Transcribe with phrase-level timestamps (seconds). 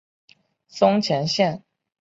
[0.67, 1.63] 松前线。